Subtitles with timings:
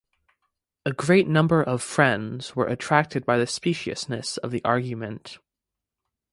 [0.83, 5.37] A great number of Friends were attracted by the speciousness of the argument.